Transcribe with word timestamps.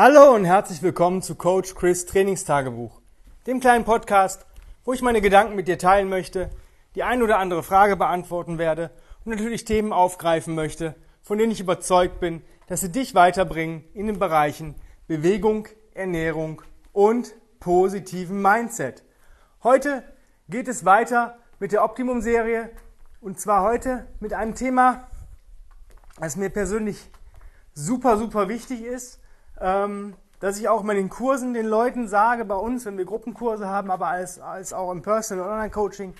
Hallo 0.00 0.32
und 0.32 0.44
herzlich 0.44 0.80
willkommen 0.80 1.22
zu 1.22 1.34
Coach 1.34 1.74
Chris 1.74 2.06
Trainingstagebuch, 2.06 3.00
dem 3.48 3.58
kleinen 3.58 3.84
Podcast, 3.84 4.46
wo 4.84 4.92
ich 4.92 5.02
meine 5.02 5.20
Gedanken 5.20 5.56
mit 5.56 5.66
dir 5.66 5.76
teilen 5.76 6.08
möchte, 6.08 6.50
die 6.94 7.02
ein 7.02 7.20
oder 7.20 7.40
andere 7.40 7.64
Frage 7.64 7.96
beantworten 7.96 8.58
werde 8.58 8.92
und 9.24 9.32
natürlich 9.32 9.64
Themen 9.64 9.92
aufgreifen 9.92 10.54
möchte, 10.54 10.94
von 11.20 11.36
denen 11.36 11.50
ich 11.50 11.58
überzeugt 11.58 12.20
bin, 12.20 12.44
dass 12.68 12.80
sie 12.80 12.92
dich 12.92 13.16
weiterbringen 13.16 13.82
in 13.92 14.06
den 14.06 14.20
Bereichen 14.20 14.76
Bewegung, 15.08 15.66
Ernährung 15.94 16.62
und 16.92 17.34
positiven 17.58 18.40
Mindset. 18.40 19.02
Heute 19.64 20.04
geht 20.48 20.68
es 20.68 20.84
weiter 20.84 21.38
mit 21.58 21.72
der 21.72 21.82
Optimum-Serie 21.82 22.70
und 23.20 23.40
zwar 23.40 23.64
heute 23.64 24.06
mit 24.20 24.32
einem 24.32 24.54
Thema, 24.54 25.08
das 26.20 26.36
mir 26.36 26.50
persönlich 26.50 27.10
super, 27.74 28.16
super 28.16 28.48
wichtig 28.48 28.82
ist 28.84 29.17
ähm, 29.60 30.14
dass 30.40 30.58
ich 30.58 30.68
auch 30.68 30.82
mal 30.82 30.92
in 30.92 31.04
den 31.04 31.08
Kursen 31.08 31.54
den 31.54 31.66
Leuten 31.66 32.08
sage, 32.08 32.44
bei 32.44 32.54
uns, 32.54 32.84
wenn 32.84 32.96
wir 32.96 33.04
Gruppenkurse 33.04 33.68
haben, 33.68 33.90
aber 33.90 34.08
als, 34.08 34.38
als 34.38 34.72
auch 34.72 34.92
im 34.92 35.02
Personal- 35.02 35.46
und 35.46 35.52
Online-Coaching, 35.52 36.14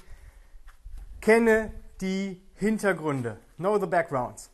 kenne 1.20 1.72
die 2.00 2.42
Hintergründe. 2.54 3.38
Know 3.56 3.78
the 3.78 3.86
backgrounds. 3.86 4.50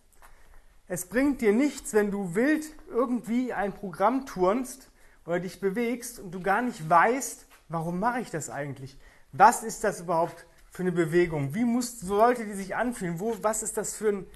Es 0.87 1.07
bringt 1.07 1.41
dir 1.41 1.53
nichts, 1.53 1.95
wenn 1.95 2.11
du 2.11 2.35
wild 2.35 2.67
irgendwie 2.91 3.53
ein 3.55 3.73
Programm 3.73 4.27
turnst 4.27 4.91
oder 5.25 5.41
dich 5.41 5.61
bewegst 5.61 6.19
und 6.21 6.33
du 6.33 6.41
gar 6.41 6.61
nicht 6.61 6.89
weißt, 6.89 7.47
warum 7.69 7.99
mache 7.99 8.21
ich 8.21 8.31
das 8.31 8.51
eigentlich? 8.51 8.99
Was 9.33 9.63
ist 9.63 9.83
das 9.83 10.01
überhaupt 10.01 10.47
für 10.71 10.83
eine 10.83 10.93
Bewegung? 10.93 11.55
Wie 11.55 11.65
muss, 11.65 12.01
sollte 12.01 12.45
die 12.45 12.53
sich 12.53 12.77
anfühlen? 12.77 13.19
Wo, 13.19 13.35
was 13.41 13.63
ist 13.63 13.79
das 13.79 13.95
für 13.95 14.09
ein 14.09 14.27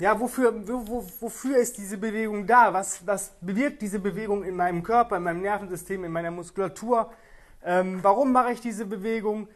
ja, 0.00 0.18
wofür, 0.18 0.66
wo, 0.66 1.06
wofür 1.20 1.58
ist 1.58 1.76
diese 1.76 1.98
Bewegung 1.98 2.46
da? 2.46 2.72
Was, 2.72 3.06
was 3.06 3.32
bewirkt 3.42 3.82
diese 3.82 3.98
Bewegung 3.98 4.44
in 4.44 4.56
meinem 4.56 4.82
Körper, 4.82 5.18
in 5.18 5.22
meinem 5.22 5.42
Nervensystem, 5.42 6.02
in 6.04 6.10
meiner 6.10 6.30
Muskulatur? 6.30 7.12
Ähm, 7.62 7.98
warum 8.02 8.32
mache 8.32 8.52
ich 8.52 8.62
diese 8.62 8.86
Bewegung? 8.86 9.46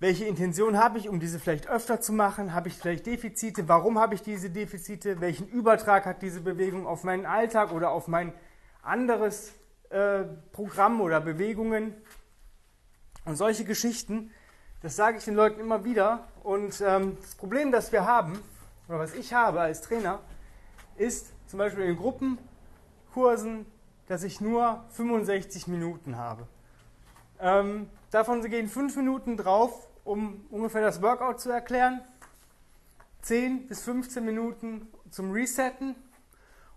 Welche 0.00 0.24
Intention 0.24 0.78
habe 0.78 0.98
ich, 0.98 1.10
um 1.10 1.20
diese 1.20 1.38
vielleicht 1.38 1.68
öfter 1.68 2.00
zu 2.00 2.14
machen? 2.14 2.54
Habe 2.54 2.68
ich 2.68 2.74
vielleicht 2.74 3.04
Defizite? 3.04 3.68
Warum 3.68 3.98
habe 3.98 4.14
ich 4.14 4.22
diese 4.22 4.48
Defizite? 4.48 5.20
Welchen 5.20 5.46
Übertrag 5.48 6.06
hat 6.06 6.22
diese 6.22 6.40
Bewegung 6.40 6.86
auf 6.86 7.04
meinen 7.04 7.26
Alltag 7.26 7.70
oder 7.72 7.90
auf 7.90 8.08
mein 8.08 8.32
anderes 8.82 9.52
äh, 9.90 10.24
Programm 10.52 11.02
oder 11.02 11.20
Bewegungen? 11.20 11.92
Und 13.26 13.36
solche 13.36 13.64
Geschichten, 13.64 14.30
das 14.80 14.96
sage 14.96 15.18
ich 15.18 15.24
den 15.24 15.34
Leuten 15.34 15.60
immer 15.60 15.84
wieder. 15.84 16.28
Und 16.42 16.82
ähm, 16.86 17.18
das 17.20 17.34
Problem, 17.34 17.72
das 17.72 17.92
wir 17.92 18.06
haben, 18.06 18.42
oder 18.88 18.98
was 18.98 19.14
ich 19.14 19.32
habe 19.32 19.60
als 19.60 19.80
Trainer, 19.80 20.20
ist 20.96 21.32
zum 21.46 21.58
Beispiel 21.58 21.84
in 21.84 21.96
Gruppenkursen, 21.96 23.66
dass 24.06 24.22
ich 24.22 24.40
nur 24.40 24.84
65 24.90 25.68
Minuten 25.68 26.16
habe. 26.16 26.46
Ähm, 27.40 27.88
davon 28.10 28.42
gehen 28.42 28.68
5 28.68 28.96
Minuten 28.96 29.36
drauf, 29.36 29.88
um 30.04 30.44
ungefähr 30.50 30.82
das 30.82 31.02
Workout 31.02 31.40
zu 31.40 31.50
erklären, 31.50 32.00
10 33.22 33.66
bis 33.66 33.82
15 33.82 34.24
Minuten 34.24 34.88
zum 35.10 35.32
Resetten 35.32 35.96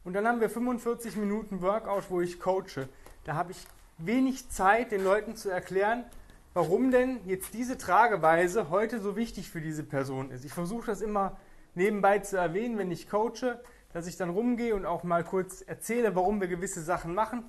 und 0.07 0.13
dann 0.13 0.25
haben 0.25 0.39
wir 0.39 0.49
45 0.49 1.17
Minuten 1.17 1.61
Workout, 1.61 2.09
wo 2.09 2.21
ich 2.21 2.39
coache. 2.39 2.87
Da 3.25 3.35
habe 3.35 3.51
ich 3.51 3.57
wenig 3.97 4.49
Zeit, 4.49 4.93
den 4.93 5.03
Leuten 5.03 5.35
zu 5.35 5.49
erklären, 5.49 6.05
warum 6.53 6.91
denn 6.91 7.19
jetzt 7.25 7.53
diese 7.53 7.77
Trageweise 7.77 8.69
heute 8.69 9.01
so 9.01 9.17
wichtig 9.17 9.49
für 9.49 9.59
diese 9.59 9.83
Person 9.83 10.31
ist. 10.31 10.45
Ich 10.45 10.53
versuche 10.53 10.85
das 10.85 11.01
immer 11.01 11.35
nebenbei 11.77 12.19
zu 12.19 12.37
erwähnen, 12.37 12.77
wenn 12.77 12.91
ich 12.91 13.09
coache, 13.09 13.61
dass 13.93 14.07
ich 14.07 14.17
dann 14.17 14.29
rumgehe 14.29 14.75
und 14.75 14.85
auch 14.85 15.03
mal 15.03 15.23
kurz 15.23 15.61
erzähle, 15.61 16.15
warum 16.15 16.41
wir 16.41 16.47
gewisse 16.47 16.83
Sachen 16.83 17.15
machen 17.15 17.45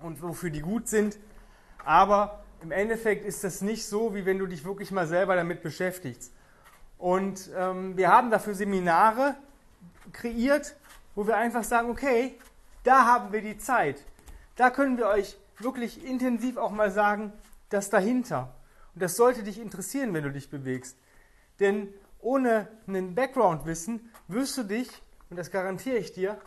und 0.00 0.22
wofür 0.22 0.50
die 0.50 0.60
gut 0.60 0.88
sind. 0.88 1.18
Aber 1.84 2.44
im 2.62 2.70
Endeffekt 2.70 3.24
ist 3.24 3.42
das 3.44 3.62
nicht 3.62 3.86
so, 3.86 4.14
wie 4.14 4.24
wenn 4.26 4.38
du 4.38 4.46
dich 4.46 4.64
wirklich 4.64 4.90
mal 4.90 5.06
selber 5.06 5.36
damit 5.36 5.62
beschäftigst. 5.62 6.32
Und 6.98 7.50
ähm, 7.56 7.96
wir 7.96 8.08
haben 8.08 8.30
dafür 8.30 8.54
Seminare 8.54 9.36
kreiert, 10.12 10.76
wo 11.14 11.26
wir 11.26 11.36
einfach 11.36 11.64
sagen, 11.64 11.90
okay, 11.90 12.38
da 12.84 13.06
haben 13.06 13.32
wir 13.32 13.42
die 13.42 13.58
Zeit. 13.58 14.04
Da 14.56 14.70
können 14.70 14.98
wir 14.98 15.06
euch 15.08 15.36
wirklich 15.58 16.04
intensiv 16.04 16.56
auch 16.56 16.70
mal 16.70 16.90
sagen, 16.90 17.32
das 17.68 17.90
dahinter. 17.90 18.54
Und 18.94 19.02
das 19.02 19.16
sollte 19.16 19.42
dich 19.42 19.60
interessieren, 19.60 20.14
wenn 20.14 20.24
du 20.24 20.32
dich 20.32 20.50
bewegst. 20.50 20.96
Denn 21.60 21.88
ohne 22.20 22.68
einen 22.86 23.14
Background-Wissen 23.14 24.12
wirst 24.28 24.56
du 24.58 24.62
dich, 24.62 24.90
und 25.30 25.36
das 25.36 25.50
garantiere 25.50 25.96
ich 25.96 26.12
dir, 26.12 26.38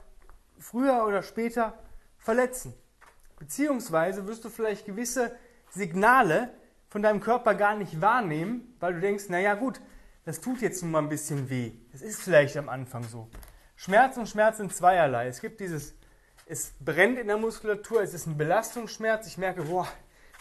früher 0.60 1.06
oder 1.06 1.24
später 1.24 1.78
verletzen. 2.18 2.74
Beziehungsweise 3.40 4.28
wirst 4.28 4.46
du 4.46 4.50
vielleicht 4.50 4.86
gewisse 4.86 5.36
Signale 5.72 6.52
von 6.90 7.02
deinem 7.02 7.22
Körper 7.22 7.56
gar 7.56 7.76
nicht 7.76 8.02
wahrnehmen, 8.02 8.76
weil 8.80 8.94
du 8.94 9.00
denkst, 9.00 9.30
naja 9.30 9.56
gut, 9.56 9.82
das 10.26 10.42
tut 10.42 10.62
jetzt 10.62 10.84
nun 10.84 10.92
mal 10.92 11.00
ein 11.00 11.10
bisschen 11.10 11.50
weh. 11.50 11.72
Es 11.94 12.02
ist 12.02 12.22
vielleicht 12.22 12.58
am 12.58 12.70
Anfang 12.70 13.04
so. 13.04 13.28
Schmerz 13.76 14.18
und 14.18 14.30
Schmerz 14.30 14.58
sind 14.58 14.76
zweierlei. 14.76 15.28
Es 15.28 15.42
gibt 15.42 15.60
dieses, 15.60 15.96
es 16.46 16.74
brennt 16.80 17.18
in 17.18 17.28
der 17.28 17.38
Muskulatur, 17.38 18.04
es 18.04 18.14
ist 18.14 18.28
ein 18.28 18.38
Belastungsschmerz. 18.38 19.26
Ich 19.26 19.40
merke, 19.40 19.64
boah, 19.64 19.88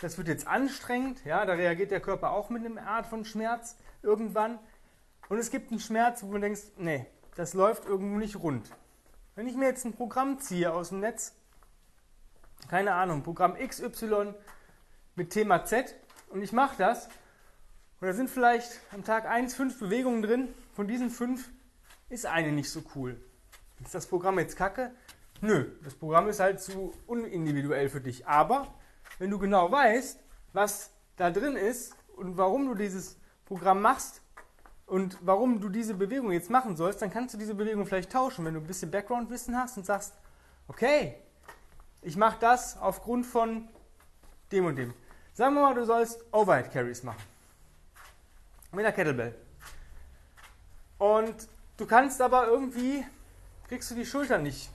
das 0.02 0.18
wird 0.18 0.28
jetzt 0.28 0.46
anstrengend. 0.46 1.24
Ja, 1.24 1.46
da 1.46 1.54
reagiert 1.54 1.90
der 1.90 2.00
Körper 2.00 2.32
auch 2.32 2.50
mit 2.50 2.66
einer 2.66 2.86
Art 2.86 3.06
von 3.06 3.24
Schmerz 3.24 3.76
irgendwann. 4.02 4.58
Und 5.30 5.38
es 5.38 5.52
gibt 5.52 5.70
einen 5.70 5.78
Schmerz, 5.78 6.24
wo 6.24 6.32
du 6.32 6.40
denkst, 6.40 6.72
nee, 6.76 7.06
das 7.36 7.54
läuft 7.54 7.84
irgendwo 7.84 8.18
nicht 8.18 8.34
rund. 8.34 8.68
Wenn 9.36 9.46
ich 9.46 9.54
mir 9.54 9.66
jetzt 9.66 9.84
ein 9.84 9.92
Programm 9.92 10.40
ziehe 10.40 10.72
aus 10.72 10.88
dem 10.88 10.98
Netz, 10.98 11.36
keine 12.68 12.94
Ahnung, 12.94 13.22
Programm 13.22 13.54
XY 13.54 14.34
mit 15.14 15.30
Thema 15.30 15.64
Z 15.64 15.94
und 16.30 16.42
ich 16.42 16.50
mache 16.50 16.76
das, 16.78 17.06
und 18.00 18.08
da 18.08 18.12
sind 18.12 18.28
vielleicht 18.28 18.80
am 18.92 19.04
Tag 19.04 19.26
1 19.26 19.54
fünf 19.54 19.78
Bewegungen 19.78 20.22
drin, 20.22 20.48
von 20.74 20.88
diesen 20.88 21.10
fünf 21.10 21.48
ist 22.08 22.26
eine 22.26 22.50
nicht 22.50 22.68
so 22.68 22.82
cool. 22.96 23.16
Ist 23.84 23.94
das 23.94 24.08
Programm 24.08 24.36
jetzt 24.40 24.56
kacke? 24.56 24.90
Nö, 25.40 25.70
das 25.84 25.94
Programm 25.94 26.28
ist 26.28 26.40
halt 26.40 26.60
zu 26.60 26.92
unindividuell 27.06 27.88
für 27.88 28.00
dich. 28.00 28.26
Aber 28.26 28.74
wenn 29.20 29.30
du 29.30 29.38
genau 29.38 29.70
weißt, 29.70 30.18
was 30.54 30.90
da 31.14 31.30
drin 31.30 31.54
ist 31.54 31.94
und 32.16 32.36
warum 32.36 32.66
du 32.66 32.74
dieses 32.74 33.16
Programm 33.44 33.80
machst, 33.80 34.19
und 34.90 35.18
warum 35.20 35.60
du 35.60 35.68
diese 35.68 35.94
Bewegung 35.94 36.32
jetzt 36.32 36.50
machen 36.50 36.76
sollst, 36.76 37.00
dann 37.00 37.12
kannst 37.12 37.32
du 37.32 37.38
diese 37.38 37.54
Bewegung 37.54 37.86
vielleicht 37.86 38.10
tauschen, 38.10 38.44
wenn 38.44 38.54
du 38.54 38.60
ein 38.60 38.66
bisschen 38.66 38.90
Background-Wissen 38.90 39.56
hast 39.56 39.76
und 39.76 39.86
sagst, 39.86 40.14
okay, 40.66 41.14
ich 42.02 42.16
mache 42.16 42.38
das 42.40 42.76
aufgrund 42.76 43.24
von 43.24 43.68
dem 44.50 44.66
und 44.66 44.74
dem. 44.74 44.92
Sagen 45.32 45.54
wir 45.54 45.62
mal, 45.62 45.74
du 45.76 45.84
sollst 45.84 46.24
Overhead 46.32 46.72
Carries 46.72 47.04
machen. 47.04 47.22
Mit 48.72 48.84
einer 48.84 48.90
Kettlebell. 48.92 49.36
Und 50.98 51.36
du 51.76 51.86
kannst 51.86 52.20
aber 52.20 52.48
irgendwie, 52.48 53.06
kriegst 53.68 53.92
du 53.92 53.94
die 53.94 54.04
Schultern 54.04 54.42
nicht 54.42 54.70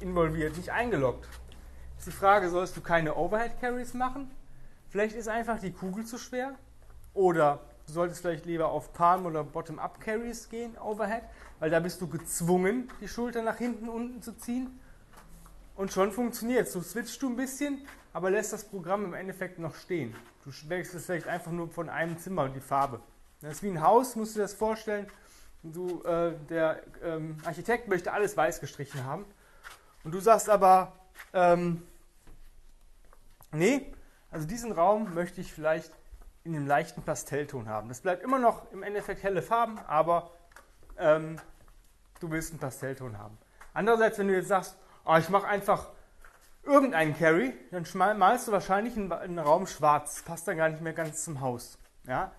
involviert, 0.00 0.56
nicht 0.56 0.70
eingeloggt. 0.70 1.28
Ist 1.98 2.06
die 2.06 2.12
Frage, 2.12 2.48
sollst 2.48 2.74
du 2.74 2.80
keine 2.80 3.16
Overhead 3.16 3.60
Carries 3.60 3.92
machen? 3.92 4.30
Vielleicht 4.88 5.14
ist 5.14 5.28
einfach 5.28 5.60
die 5.60 5.72
Kugel 5.72 6.06
zu 6.06 6.16
schwer. 6.16 6.54
Oder 7.12 7.60
Du 7.88 7.94
solltest 7.94 8.20
vielleicht 8.20 8.44
lieber 8.44 8.68
auf 8.68 8.92
Palm- 8.92 9.24
oder 9.24 9.42
Bottom-Up-Carries 9.42 10.50
gehen, 10.50 10.76
Overhead, 10.76 11.22
weil 11.58 11.70
da 11.70 11.80
bist 11.80 12.02
du 12.02 12.06
gezwungen, 12.06 12.92
die 13.00 13.08
Schulter 13.08 13.40
nach 13.40 13.56
hinten 13.56 13.88
unten 13.88 14.20
zu 14.20 14.36
ziehen. 14.36 14.78
Und 15.74 15.90
schon 15.90 16.12
funktioniert 16.12 16.66
es. 16.66 16.74
Du 16.74 16.82
switchst 16.82 17.22
du 17.22 17.30
ein 17.30 17.36
bisschen, 17.36 17.86
aber 18.12 18.30
lässt 18.30 18.52
das 18.52 18.64
Programm 18.64 19.06
im 19.06 19.14
Endeffekt 19.14 19.58
noch 19.58 19.74
stehen. 19.74 20.14
Du 20.44 20.50
wechselst 20.68 21.06
vielleicht 21.06 21.28
einfach 21.28 21.50
nur 21.50 21.70
von 21.70 21.88
einem 21.88 22.18
Zimmer 22.18 22.50
die 22.50 22.60
Farbe. 22.60 23.00
Das 23.40 23.52
ist 23.52 23.62
wie 23.62 23.70
ein 23.70 23.80
Haus, 23.80 24.16
musst 24.16 24.34
du 24.34 24.40
dir 24.40 24.42
das 24.42 24.52
vorstellen. 24.52 25.06
Du, 25.62 26.02
äh, 26.02 26.34
der 26.50 26.82
ähm, 27.02 27.38
Architekt 27.46 27.88
möchte 27.88 28.12
alles 28.12 28.36
weiß 28.36 28.60
gestrichen 28.60 29.02
haben. 29.04 29.24
Und 30.04 30.12
du 30.12 30.20
sagst 30.20 30.50
aber, 30.50 30.92
ähm, 31.32 31.82
nee, 33.50 33.94
also 34.30 34.46
diesen 34.46 34.72
Raum 34.72 35.14
möchte 35.14 35.40
ich 35.40 35.54
vielleicht 35.54 35.92
in 36.48 36.56
einem 36.56 36.66
leichten 36.66 37.02
Pastellton 37.02 37.68
haben. 37.68 37.88
Das 37.88 38.00
bleibt 38.00 38.22
immer 38.22 38.38
noch 38.38 38.72
im 38.72 38.82
Endeffekt 38.82 39.22
helle 39.22 39.42
Farben, 39.42 39.78
aber 39.86 40.30
ähm, 40.96 41.38
du 42.20 42.30
willst 42.30 42.52
einen 42.52 42.58
Pastellton 42.58 43.18
haben. 43.18 43.36
Andererseits, 43.74 44.18
wenn 44.18 44.28
du 44.28 44.34
jetzt 44.34 44.48
sagst, 44.48 44.78
oh, 45.04 45.16
ich 45.16 45.28
mache 45.28 45.46
einfach 45.46 45.90
irgendeinen 46.64 47.14
Carry, 47.14 47.52
dann 47.70 47.84
malst 48.18 48.48
du 48.48 48.52
wahrscheinlich 48.52 48.96
einen, 48.96 49.38
Raum 49.38 49.66
schwarz. 49.66 50.22
Passt 50.22 50.48
dann 50.48 50.56
gar 50.56 50.70
nicht 50.70 50.80
mehr 50.80 50.94
ganz 50.94 51.22
zum 51.22 51.42
Haus. 51.42 51.78
Ja? 52.04 52.32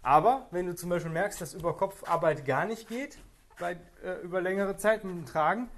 Aber 0.00 0.46
wenn 0.52 0.66
du 0.66 0.76
zum 0.76 0.88
Beispiel 0.88 1.10
merkst, 1.10 1.40
dass 1.40 1.52
Überkopfarbeit 1.52 2.46
gar 2.46 2.66
nicht 2.66 2.88
geht, 2.88 3.18
bei, 3.58 3.76
äh, 4.04 4.20
über 4.22 4.40
längere 4.40 4.76
Zeit 4.76 5.02
mit 5.02 5.12
dem 5.12 5.26
Tragen, 5.26 5.68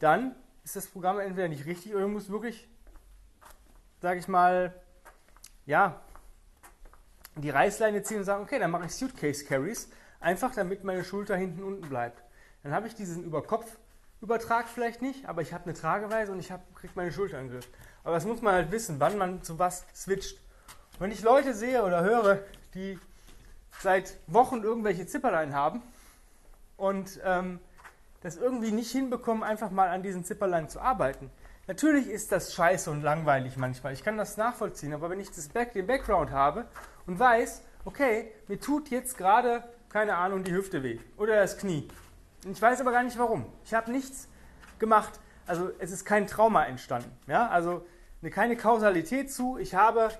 dann 0.00 0.34
ist 0.64 0.76
das 0.76 0.86
Programm 0.86 1.18
entweder 1.18 1.48
nicht 1.48 1.64
richtig 1.64 1.94
oder 1.94 2.02
du 2.02 2.08
musst 2.08 2.30
wirklich, 2.30 2.68
sage 4.02 4.18
ich 4.18 4.28
mal, 4.28 4.74
ja, 5.64 6.02
die 7.36 7.50
Reißleine 7.50 8.02
ziehen 8.02 8.18
und 8.18 8.24
sagen, 8.24 8.42
okay, 8.42 8.58
dann 8.58 8.70
mache 8.70 8.86
ich 8.86 8.92
Suitcase 8.94 9.44
Carries, 9.44 9.88
einfach 10.20 10.54
damit 10.54 10.84
meine 10.84 11.04
Schulter 11.04 11.36
hinten 11.36 11.62
unten 11.62 11.88
bleibt. 11.88 12.22
Dann 12.62 12.72
habe 12.72 12.86
ich 12.86 12.94
diesen 12.94 13.24
Überkopf 13.24 13.78
übertrage 14.20 14.68
vielleicht 14.72 15.02
nicht, 15.02 15.26
aber 15.28 15.42
ich 15.42 15.52
habe 15.52 15.64
eine 15.64 15.74
Trageweise 15.74 16.30
und 16.32 16.38
ich 16.38 16.52
kriege 16.74 16.92
meine 16.94 17.12
Schulter 17.12 17.40
in 17.40 17.48
den 17.48 17.54
Griff. 17.54 17.68
Aber 18.04 18.14
das 18.14 18.24
muss 18.24 18.40
man 18.40 18.54
halt 18.54 18.70
wissen, 18.70 19.00
wann 19.00 19.18
man 19.18 19.42
zu 19.42 19.58
was 19.58 19.84
switcht. 19.94 20.38
wenn 20.98 21.10
ich 21.10 21.22
Leute 21.22 21.54
sehe 21.54 21.82
oder 21.82 22.02
höre, 22.02 22.38
die 22.74 22.98
seit 23.80 24.16
Wochen 24.28 24.62
irgendwelche 24.62 25.06
Zipperlein 25.06 25.54
haben 25.54 25.82
und 26.76 27.20
ähm, 27.24 27.58
das 28.22 28.36
irgendwie 28.36 28.70
nicht 28.70 28.92
hinbekommen, 28.92 29.42
einfach 29.42 29.70
mal 29.70 29.88
an 29.88 30.02
diesen 30.02 30.24
Zipperlein 30.24 30.68
zu 30.68 30.80
arbeiten. 30.80 31.30
Natürlich 31.68 32.08
ist 32.08 32.32
das 32.32 32.54
scheiße 32.54 32.90
und 32.90 33.02
langweilig 33.02 33.56
manchmal. 33.56 33.92
Ich 33.92 34.02
kann 34.02 34.16
das 34.16 34.36
nachvollziehen, 34.36 34.92
aber 34.92 35.10
wenn 35.10 35.20
ich 35.20 35.30
das 35.30 35.48
Back, 35.48 35.72
den 35.72 35.86
Background 35.86 36.32
habe 36.32 36.66
und 37.06 37.18
weiß, 37.18 37.62
okay, 37.84 38.32
mir 38.48 38.58
tut 38.58 38.90
jetzt 38.90 39.16
gerade, 39.16 39.62
keine 39.88 40.16
Ahnung, 40.16 40.42
die 40.42 40.52
Hüfte 40.52 40.82
weh 40.82 40.98
oder 41.16 41.36
das 41.36 41.58
Knie. 41.58 41.88
Ich 42.50 42.60
weiß 42.60 42.80
aber 42.80 42.90
gar 42.90 43.04
nicht 43.04 43.16
warum. 43.18 43.46
Ich 43.64 43.74
habe 43.74 43.92
nichts 43.92 44.28
gemacht. 44.80 45.20
Also 45.46 45.70
es 45.78 45.92
ist 45.92 46.04
kein 46.04 46.26
Trauma 46.26 46.64
entstanden. 46.64 47.16
Ja? 47.28 47.48
Also 47.48 47.86
keine 48.30 48.56
Kausalität 48.56 49.32
zu. 49.32 49.56
Ich 49.58 49.74
habe 49.74 50.10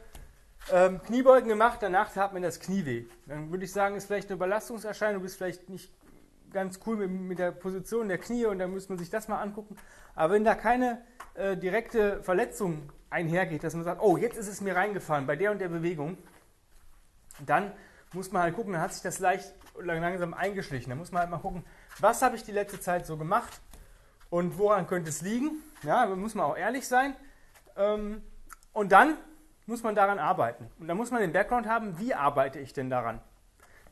ähm, 0.70 1.00
Kniebeugen 1.02 1.48
gemacht, 1.48 1.78
danach 1.80 2.12
tat 2.12 2.32
mir 2.32 2.40
das 2.40 2.60
Knie 2.60 2.86
weh. 2.86 3.04
Dann 3.26 3.50
würde 3.50 3.64
ich 3.64 3.72
sagen, 3.72 3.96
ist 3.96 4.06
vielleicht 4.06 4.28
eine 4.28 4.36
Überlastungserscheinung, 4.36 5.16
du 5.16 5.22
bist 5.24 5.36
vielleicht 5.36 5.68
nicht 5.68 5.92
ganz 6.52 6.80
cool 6.86 6.96
mit, 6.96 7.10
mit, 7.10 7.38
der 7.38 7.52
Position 7.52 8.08
der 8.08 8.18
Knie 8.18 8.46
und 8.46 8.58
dann 8.58 8.72
müsste 8.72 8.92
man 8.92 8.98
sich 8.98 9.10
das 9.10 9.28
mal 9.28 9.40
angucken. 9.40 9.76
Aber 10.14 10.34
wenn 10.34 10.44
da 10.44 10.54
keine 10.54 11.02
äh, 11.34 11.56
direkte 11.56 12.22
Verletzung 12.22 12.90
einhergeht, 13.10 13.64
dass 13.64 13.74
man 13.74 13.84
sagt, 13.84 14.02
oh, 14.02 14.16
jetzt 14.16 14.36
ist 14.36 14.48
es 14.48 14.60
mir 14.60 14.76
reingefahren 14.76 15.26
bei 15.26 15.36
der 15.36 15.50
und 15.50 15.60
der 15.60 15.68
Bewegung, 15.68 16.18
dann 17.44 17.72
muss 18.12 18.32
man 18.32 18.42
halt 18.42 18.54
gucken, 18.54 18.72
dann 18.72 18.82
hat 18.82 18.92
sich 18.92 19.02
das 19.02 19.18
leicht 19.18 19.54
langsam 19.80 20.34
eingeschlichen. 20.34 20.90
Dann 20.90 20.98
muss 20.98 21.12
man 21.12 21.22
halt 21.22 21.30
mal 21.30 21.38
gucken, 21.38 21.64
was 21.98 22.22
habe 22.22 22.36
ich 22.36 22.44
die 22.44 22.52
letzte 22.52 22.80
Zeit 22.80 23.06
so 23.06 23.16
gemacht 23.16 23.60
und 24.30 24.58
woran 24.58 24.86
könnte 24.86 25.10
es 25.10 25.22
liegen. 25.22 25.50
Ja, 25.82 26.06
da 26.06 26.14
muss 26.14 26.34
man 26.34 26.46
auch 26.46 26.56
ehrlich 26.56 26.86
sein. 26.86 27.14
Ähm, 27.76 28.22
und 28.72 28.92
dann 28.92 29.16
muss 29.66 29.82
man 29.82 29.94
daran 29.94 30.18
arbeiten. 30.18 30.70
Und 30.78 30.88
dann 30.88 30.96
muss 30.96 31.10
man 31.10 31.20
den 31.20 31.32
Background 31.32 31.66
haben, 31.66 31.98
wie 31.98 32.14
arbeite 32.14 32.58
ich 32.58 32.72
denn 32.72 32.90
daran? 32.90 33.20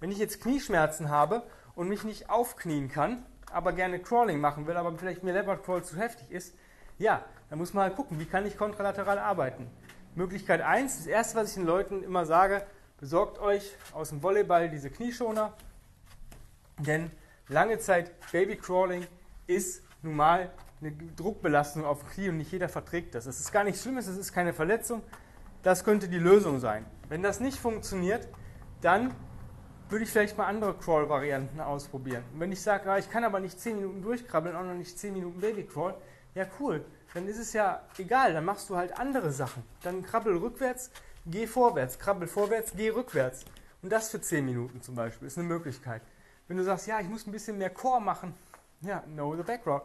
Wenn 0.01 0.11
ich 0.11 0.19
jetzt 0.19 0.41
Knieschmerzen 0.43 1.11
habe 1.11 1.43
und 1.75 1.89
mich 1.89 2.05
nicht 2.05 2.31
aufknien 2.31 2.89
kann, 2.89 3.25
aber 3.53 3.73
gerne 3.73 3.99
Crawling 3.99 4.41
machen 4.41 4.67
will, 4.67 4.77
aber 4.77 4.97
vielleicht 4.97 5.23
mir 5.23 5.33
Leopard 5.33 5.65
Crawl 5.65 5.83
zu 5.83 5.97
heftig 5.97 6.31
ist, 6.31 6.55
ja, 6.99 7.25
dann 7.49 7.59
muss 7.59 7.75
man 7.75 7.85
halt 7.85 7.97
gucken, 7.97 8.21
wie 8.21 8.27
kann 8.27 8.47
ich 8.47 8.57
kontralateral 8.57 9.19
arbeiten. 9.19 9.69
Möglichkeit 10.15 10.61
1, 10.61 10.99
das 10.99 11.07
erste, 11.07 11.39
was 11.39 11.49
ich 11.49 11.55
den 11.55 11.67
Leuten 11.67 12.03
immer 12.03 12.27
sage, 12.27 12.65
besorgt 12.99 13.39
euch 13.39 13.77
aus 13.93 14.11
dem 14.11 14.23
Volleyball 14.23 14.69
diese 14.69 14.91
Knieschoner, 14.91 15.53
denn 16.79 17.11
lange 17.49 17.79
Zeit 17.79 18.13
Baby 18.31 18.57
Crawling 18.57 19.07
ist 19.47 19.83
nun 20.03 20.17
mal 20.17 20.51
eine 20.81 20.93
Druckbelastung 20.93 21.85
auf 21.85 22.01
dem 22.01 22.09
Knie 22.11 22.29
und 22.31 22.39
nicht 22.39 22.53
jeder 22.53 22.69
verträgt 22.69 23.15
das. 23.15 23.27
Es 23.27 23.41
ist 23.41 23.53
gar 23.53 23.65
nicht 23.65 23.81
schlimm, 23.81 23.99
es 23.99 24.07
ist 24.07 24.33
keine 24.33 24.53
Verletzung. 24.53 25.03
Das 25.63 25.85
könnte 25.85 26.09
die 26.09 26.19
Lösung 26.19 26.59
sein. 26.59 26.87
Wenn 27.09 27.23
das 27.23 27.41
nicht 27.41 27.59
funktioniert, 27.59 28.27
dann 28.81 29.15
würde 29.91 30.05
ich 30.05 30.11
vielleicht 30.11 30.39
mal 30.39 30.47
andere 30.47 30.75
Crawl-Varianten 30.75 31.61
ausprobieren. 31.61 32.23
Und 32.33 32.41
wenn 32.41 32.53
ich 32.53 32.63
sage, 32.63 32.91
ah, 32.91 32.99
ich 32.99 33.11
kann 33.11 33.25
aber 33.25 33.41
nicht 33.41 33.59
10 33.59 33.77
Minuten 33.77 34.03
durchkrabbeln, 34.03 34.55
auch 34.55 34.63
noch 34.63 34.75
nicht 34.75 34.99
10 34.99 35.13
Minuten 35.13 35.41
Baby-Crawl, 35.41 35.95
ja 36.35 36.47
cool, 36.61 36.85
dann 37.13 37.27
ist 37.27 37.39
es 37.39 37.53
ja 37.53 37.83
egal, 37.99 38.33
dann 38.33 38.45
machst 38.45 38.71
du 38.71 38.77
halt 38.77 38.99
andere 38.99 39.33
Sachen. 39.33 39.65
Dann 39.83 40.03
krabbel 40.03 40.37
rückwärts, 40.37 40.91
geh 41.27 41.47
vorwärts, 41.47 41.99
krabbel 41.99 42.29
vorwärts, 42.29 42.73
geh 42.77 42.91
rückwärts. 42.91 43.45
Und 43.83 43.91
das 43.91 44.11
für 44.11 44.21
10 44.21 44.45
Minuten 44.45 44.81
zum 44.81 44.95
Beispiel 44.95 45.27
ist 45.27 45.39
eine 45.39 45.49
Möglichkeit. 45.49 46.03
Wenn 46.47 46.57
du 46.57 46.65
sagst, 46.65 46.87
ja, 46.87 47.01
ich 47.01 47.09
muss 47.09 47.27
ein 47.27 47.33
bisschen 47.33 47.59
mehr 47.59 47.71
Core 47.71 48.01
machen, 48.01 48.35
ja, 48.83 49.01
know 49.01 49.35
the 49.37 49.43
background. 49.43 49.85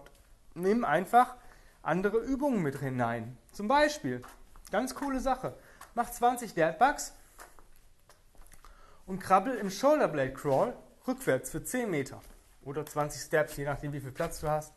Nimm 0.53 0.85
einfach 0.85 1.35
andere 1.81 2.17
Übungen 2.17 2.61
mit 2.61 2.79
hinein. 2.79 3.37
Zum 3.51 3.67
Beispiel, 3.67 4.21
ganz 4.71 4.93
coole 4.93 5.19
Sache, 5.19 5.55
mach 5.95 6.11
20 6.11 6.53
Deadbugs 6.53 7.13
und 9.05 9.19
krabbel 9.19 9.55
im 9.55 9.69
Shoulderblade 9.69 10.33
Crawl 10.33 10.73
rückwärts 11.07 11.51
für 11.51 11.63
10 11.63 11.89
Meter 11.89 12.21
oder 12.63 12.85
20 12.85 13.21
Steps, 13.21 13.57
je 13.57 13.65
nachdem 13.65 13.93
wie 13.93 13.99
viel 13.99 14.11
Platz 14.11 14.41
du 14.41 14.49
hast. 14.49 14.73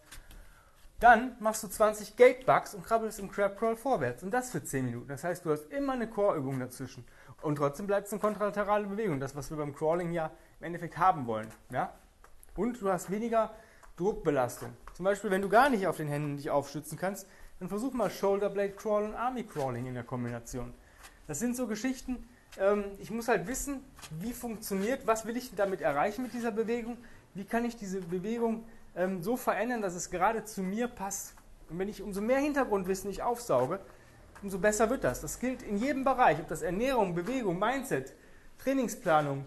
Dann 1.01 1.37
machst 1.39 1.63
du 1.63 1.69
20 1.69 2.17
Gate 2.17 2.45
Bugs 2.45 2.75
und 2.75 2.85
krabbelst 2.85 3.21
im 3.21 3.31
Crab 3.31 3.57
Crawl 3.57 3.77
vorwärts 3.77 4.25
und 4.25 4.33
das 4.33 4.51
für 4.51 4.63
10 4.63 4.85
Minuten. 4.85 5.09
Das 5.09 5.23
heißt, 5.23 5.45
du 5.45 5.53
hast 5.53 5.71
immer 5.71 5.93
eine 5.93 6.09
Core-Übung 6.09 6.59
dazwischen 6.59 7.05
und 7.41 7.57
trotzdem 7.57 7.87
bleibt 7.87 8.09
es 8.09 8.13
eine 8.13 8.21
kontralaterale 8.21 8.87
Bewegung, 8.87 9.21
das 9.21 9.37
was 9.37 9.49
wir 9.51 9.57
beim 9.57 9.75
Crawling 9.75 10.13
ja 10.13 10.33
im 10.59 10.67
Endeffekt 10.67 10.99
haben 10.99 11.27
wollen. 11.27 11.49
Ja? 11.71 11.95
Und 12.57 12.81
du 12.83 12.91
hast 12.91 13.11
weniger 13.11 13.55
Druckbelastung. 13.97 14.73
Zum 14.95 15.05
Beispiel, 15.05 15.31
wenn 15.31 15.43
du 15.43 15.49
gar 15.49 15.71
nicht 15.71 15.87
auf 15.87 15.97
den 15.97 16.09
Händen 16.09 16.37
dich 16.37 16.51
aufstützen 16.51 16.99
kannst, 16.99 17.29
dann 17.61 17.69
versuch 17.69 17.93
mal 17.93 18.11
Shoulder 18.11 18.51
Blade 18.51 18.73
Crawl 18.73 19.05
und 19.05 19.15
Army 19.15 19.45
Crawling 19.45 19.87
in 19.87 19.95
der 19.95 20.05
Kombination. 20.05 20.75
Das 21.29 21.39
sind 21.39 21.57
so 21.57 21.69
Geschichten, 21.69 22.29
ähm, 22.59 22.85
ich 22.99 23.11
muss 23.11 23.29
halt 23.29 23.47
wissen, 23.47 23.81
wie 24.21 24.33
funktioniert, 24.33 25.07
was 25.07 25.27
will 25.27 25.37
ich 25.37 25.55
damit 25.55 25.81
erreichen 25.81 26.23
mit 26.23 26.33
dieser 26.33 26.51
Bewegung, 26.51 26.97
wie 27.35 27.45
kann 27.45 27.65
ich 27.65 27.77
diese 27.77 28.01
Bewegung 28.01 28.65
ähm, 28.97 29.23
so 29.23 29.37
verändern, 29.37 29.83
dass 29.83 29.95
es 29.95 30.11
gerade 30.11 30.45
zu 30.45 30.63
mir 30.63 30.89
passt. 30.89 31.35
Und 31.69 31.79
wenn 31.79 31.89
ich 31.89 32.03
umso 32.03 32.21
mehr 32.21 32.39
Hintergrundwissen 32.39 33.11
ich 33.11 33.23
aufsauge, 33.23 33.81
umso 34.43 34.59
besser 34.59 34.89
wird 34.91 35.05
das. 35.05 35.21
Das 35.21 35.39
gilt 35.39 35.63
in 35.63 35.79
jedem 35.79 36.05
Bereich, 36.05 36.39
ob 36.39 36.49
das 36.49 36.63
Ernährung, 36.63 37.15
Bewegung, 37.15 37.59
Mindset, 37.59 38.15
Trainingsplanung, 38.59 39.45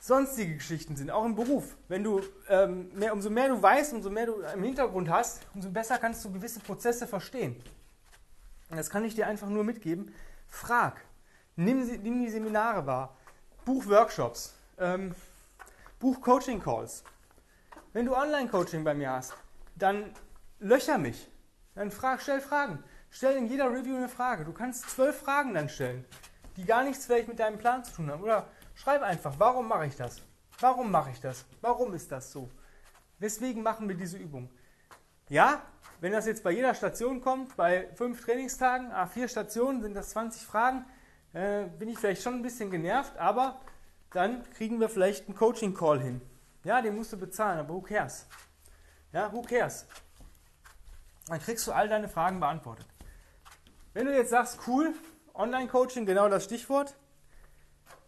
sonstige 0.00 0.54
Geschichten 0.54 0.96
sind, 0.96 1.10
auch 1.10 1.24
im 1.24 1.34
Beruf. 1.34 1.76
Wenn 1.88 2.02
du 2.02 2.22
ähm, 2.48 2.90
mehr, 2.94 3.12
umso 3.12 3.30
mehr 3.30 3.48
du 3.48 3.60
weißt, 3.60 3.92
umso 3.92 4.10
mehr 4.10 4.26
du 4.26 4.40
im 4.54 4.62
Hintergrund 4.64 5.08
hast, 5.10 5.42
umso 5.54 5.70
besser 5.70 5.98
kannst 5.98 6.24
du 6.24 6.32
gewisse 6.32 6.60
Prozesse 6.60 7.06
verstehen. 7.06 7.56
Und 8.70 8.78
das 8.78 8.90
kann 8.90 9.04
ich 9.04 9.14
dir 9.14 9.26
einfach 9.26 9.48
nur 9.48 9.64
mitgeben. 9.64 10.12
Frag. 10.48 11.02
Nimm, 11.56 11.86
nimm 12.02 12.20
die 12.20 12.30
Seminare 12.30 12.86
wahr. 12.86 13.16
Buch 13.64 13.86
Workshops. 13.86 14.54
Ähm, 14.78 15.14
Buch 15.98 16.20
Coaching 16.20 16.60
Calls. 16.60 17.04
Wenn 17.92 18.06
du 18.06 18.16
Online-Coaching 18.16 18.84
bei 18.84 18.94
mir 18.94 19.10
hast, 19.10 19.34
dann 19.76 20.12
löcher 20.58 20.98
mich. 20.98 21.28
Dann 21.74 21.90
frag, 21.90 22.22
stell 22.22 22.40
Fragen. 22.40 22.82
Stell 23.10 23.36
in 23.36 23.46
jeder 23.46 23.70
Review 23.70 23.96
eine 23.96 24.08
Frage. 24.08 24.44
Du 24.44 24.52
kannst 24.52 24.88
zwölf 24.88 25.18
Fragen 25.18 25.52
dann 25.52 25.68
stellen, 25.68 26.04
die 26.56 26.64
gar 26.64 26.82
nichts 26.82 27.04
vielleicht 27.04 27.28
mit 27.28 27.38
deinem 27.38 27.58
Plan 27.58 27.84
zu 27.84 27.92
tun 27.92 28.10
haben. 28.10 28.22
Oder 28.22 28.46
schreib 28.74 29.02
einfach, 29.02 29.34
warum 29.38 29.68
mache 29.68 29.86
ich 29.86 29.96
das? 29.96 30.22
Warum 30.60 30.90
mache 30.90 31.10
ich 31.10 31.20
das? 31.20 31.44
Warum 31.60 31.92
ist 31.92 32.10
das 32.10 32.32
so? 32.32 32.48
Weswegen 33.18 33.62
machen 33.62 33.88
wir 33.88 33.96
diese 33.96 34.16
Übung? 34.16 34.48
Ja, 35.28 35.62
wenn 36.00 36.12
das 36.12 36.26
jetzt 36.26 36.42
bei 36.42 36.50
jeder 36.50 36.74
Station 36.74 37.20
kommt, 37.20 37.54
bei 37.56 37.88
fünf 37.94 38.24
Trainingstagen, 38.24 38.90
ah, 38.90 39.06
vier 39.06 39.28
Stationen, 39.28 39.82
sind 39.82 39.94
das 39.94 40.10
20 40.10 40.42
Fragen, 40.42 40.84
äh, 41.32 41.64
bin 41.64 41.88
ich 41.88 41.98
vielleicht 41.98 42.22
schon 42.22 42.34
ein 42.34 42.42
bisschen 42.42 42.70
genervt, 42.70 43.16
aber 43.16 43.60
dann 44.10 44.42
kriegen 44.52 44.80
wir 44.80 44.88
vielleicht 44.88 45.26
einen 45.26 45.36
Coaching-Call 45.36 46.00
hin. 46.00 46.20
Ja, 46.64 46.82
den 46.82 46.96
musst 46.96 47.12
du 47.12 47.16
bezahlen, 47.16 47.58
aber 47.58 47.74
who 47.74 47.80
cares? 47.80 48.26
Ja, 49.12 49.32
who 49.32 49.42
cares? 49.42 49.86
Dann 51.28 51.40
kriegst 51.40 51.66
du 51.66 51.72
all 51.72 51.88
deine 51.88 52.08
Fragen 52.08 52.40
beantwortet. 52.40 52.86
Wenn 53.94 54.06
du 54.06 54.16
jetzt 54.16 54.30
sagst, 54.30 54.60
cool, 54.66 54.94
Online-Coaching, 55.34 56.06
genau 56.06 56.28
das 56.28 56.44
Stichwort. 56.44 56.94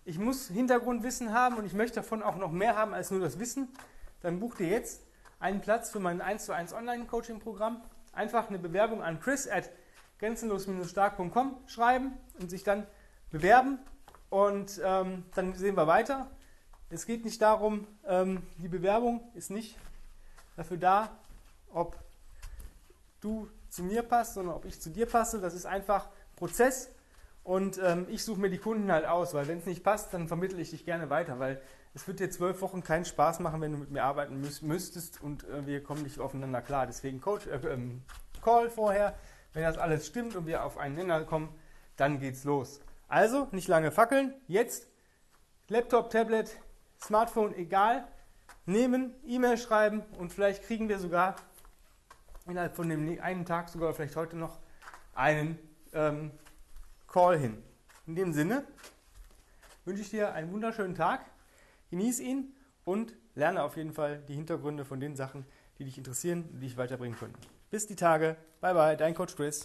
Ich 0.05 0.19
muss 0.19 0.49
Hintergrundwissen 0.49 1.33
haben 1.33 1.57
und 1.57 1.65
ich 1.65 1.73
möchte 1.73 1.97
davon 1.97 2.23
auch 2.23 2.37
noch 2.37 2.53
mehr 2.53 2.77
haben 2.77 2.93
als 2.93 3.11
nur 3.11 3.21
das 3.21 3.39
Wissen, 3.39 3.69
dann 4.21 4.41
buch 4.41 4.55
dir 4.55 4.69
jetzt 4.69 5.03
einen 5.41 5.61
Platz 5.61 5.91
für 5.91 6.01
mein 6.01 6.21
1 6.21 6.45
zu 6.45 6.53
1 6.53 6.73
Online-Coaching-Programm. 6.75 7.83
Einfach 8.13 8.49
eine 8.49 8.59
Bewerbung 8.59 9.03
an 9.03 9.21
chris 9.21 9.49
at 9.49 9.71
grenzenlos-stark.com 10.19 11.57
schreiben 11.67 12.13
und 12.39 12.51
sich 12.51 12.65
dann 12.65 12.87
bewerben 13.35 13.81
und 14.31 14.81
ähm, 14.85 15.25
dann 15.35 15.55
sehen 15.55 15.77
wir 15.77 15.89
weiter. 15.89 16.31
Es 16.89 17.05
geht 17.05 17.25
nicht 17.25 17.43
darum, 17.43 17.85
ähm, 18.07 18.45
die 18.59 18.69
Bewerbung 18.69 19.29
ist 19.35 19.51
nicht 19.51 19.77
dafür 20.57 20.77
da, 20.77 21.11
ob 21.73 21.99
du 23.21 23.49
zu 23.69 23.83
mir 23.83 24.05
passt, 24.05 24.35
sondern 24.35 24.55
ob 24.55 24.65
ich 24.67 24.81
zu 24.81 24.89
dir 24.89 25.07
passe. 25.07 25.41
Das 25.41 25.53
ist 25.53 25.67
einfach 25.67 26.11
Prozess 26.37 26.91
und 27.43 27.81
ähm, 27.83 28.07
ich 28.09 28.25
suche 28.25 28.39
mir 28.39 28.51
die 28.51 28.59
Kunden 28.59 28.93
halt 28.93 29.05
aus, 29.05 29.35
weil 29.35 29.49
wenn 29.49 29.59
es 29.59 29.67
nicht 29.67 29.83
passt, 29.83 30.15
dann 30.15 30.29
vermittle 30.29 30.61
ich 30.61 30.71
dich 30.71 30.85
gerne 30.85 31.11
weiter, 31.11 31.41
weil 31.41 31.61
es 31.93 32.07
wird 32.07 32.21
dir 32.21 32.31
zwölf 32.31 32.61
Wochen 32.61 32.85
keinen 32.85 33.05
Spaß 33.05 33.41
machen, 33.41 33.61
wenn 33.61 33.73
du 33.73 33.79
mit 33.79 33.91
mir 33.91 34.05
arbeiten 34.05 34.41
müß, 34.41 34.63
müsstest 34.63 35.21
und 35.21 35.43
äh, 35.49 35.67
wir 35.67 35.83
kommen 35.83 36.05
nicht 36.05 36.21
aufeinander 36.21 36.63
klar. 36.63 36.87
Deswegen 36.87 37.21
Coach, 37.21 37.49
äh, 37.49 37.57
ähm, 37.67 38.03
Call 38.45 38.71
vorher. 38.71 39.17
Wenn 39.55 39.65
das 39.65 39.77
alles 39.77 40.07
stimmt 40.07 40.37
und 40.37 40.47
wir 40.47 40.65
auf 40.65 40.79
einen 40.79 40.95
Nenner 40.95 41.25
kommen, 41.25 41.49
dann 41.97 42.21
geht's 42.21 42.45
los. 42.45 42.81
Also 43.15 43.47
nicht 43.53 43.69
lange 43.69 43.93
fackeln. 43.93 44.35
Jetzt 44.49 44.89
Laptop, 45.69 46.11
Tablet, 46.11 46.51
Smartphone, 47.01 47.55
egal. 47.55 48.09
Nehmen, 48.67 49.15
E-Mail 49.25 49.57
schreiben 49.57 50.03
und 50.19 50.33
vielleicht 50.33 50.65
kriegen 50.65 50.89
wir 50.89 50.99
sogar 50.99 51.37
innerhalb 52.49 52.75
von 52.75 52.89
dem 52.89 53.21
einen 53.23 53.45
Tag, 53.47 53.69
sogar 53.69 53.95
vielleicht 53.95 54.17
heute 54.17 54.37
noch, 54.37 54.59
einen 55.15 55.61
ähm, 55.93 56.33
Call 57.07 57.39
hin. 57.39 57.63
In 58.09 58.17
dem 58.17 58.33
Sinne 58.33 58.65
wünsche 59.85 60.03
ich 60.03 60.11
dir 60.11 60.33
einen 60.33 60.53
wunderschönen 60.53 60.97
Tag. 60.97 61.25
Genieß 61.91 62.19
ihn 62.19 62.53
und 62.85 63.15
lerne 63.37 63.63
auf 63.63 63.77
jeden 63.77 63.93
Fall 63.93 64.25
die 64.27 64.35
Hintergründe 64.35 64.85
von 64.85 64.99
den 64.99 65.15
Sachen, 65.15 65.47
die 65.79 65.85
dich 65.85 65.99
interessieren, 65.99 66.49
die 66.55 66.67
dich 66.67 66.77
weiterbringen 66.77 67.17
können. 67.17 67.35
Bis 67.71 67.87
die 67.87 67.95
Tage. 67.95 68.37
Bye 68.61 68.75
bye, 68.75 68.97
dein 68.97 69.15
Coach 69.15 69.37
Chris. 69.37 69.63